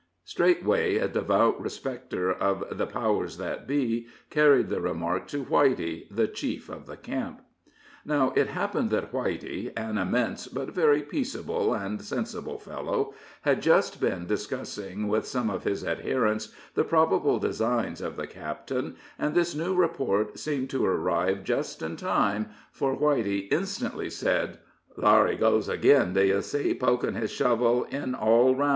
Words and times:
Straightway 0.23 0.95
a 0.97 1.07
devout 1.07 1.61
respecter 1.61 2.31
of 2.31 2.75
the 2.75 2.87
"powers 2.87 3.37
that 3.37 3.67
be" 3.67 4.07
carried 4.31 4.69
the 4.69 4.81
remark 4.81 5.27
to 5.27 5.43
Whitey, 5.45 6.07
the 6.09 6.27
chief 6.27 6.69
of 6.69 6.87
the 6.87 6.97
camp. 6.97 7.43
Now, 8.03 8.33
it 8.35 8.47
happened 8.47 8.89
that 8.89 9.11
Whitey, 9.11 9.71
an 9.77 9.99
immense 9.99 10.47
but 10.47 10.73
very 10.73 11.03
peaceable 11.03 11.75
and 11.75 12.01
sensible 12.01 12.57
fellow, 12.57 13.13
had 13.43 13.61
just 13.61 14.01
been 14.01 14.25
discussing 14.25 15.07
with 15.07 15.27
some 15.27 15.51
of 15.51 15.65
his 15.65 15.83
adherents 15.85 16.51
the 16.73 16.83
probable 16.83 17.37
designs 17.37 18.01
of 18.01 18.15
the 18.15 18.25
captain, 18.25 18.95
and 19.19 19.35
this 19.35 19.53
new 19.53 19.75
report 19.75 20.39
seemed 20.39 20.71
to 20.71 20.83
arrive 20.83 21.43
just 21.43 21.83
in 21.83 21.95
time, 21.95 22.49
for 22.71 22.97
Whitey 22.97 23.47
instantly 23.53 24.09
said: 24.09 24.57
"Thar 24.99 25.27
he 25.27 25.37
goes 25.37 25.69
agin, 25.69 26.13
d'ye 26.13 26.39
see, 26.39 26.73
pokin' 26.73 27.13
his 27.13 27.29
shovel 27.29 27.83
in 27.83 28.15
all 28.15 28.55
aroun'. 28.55 28.69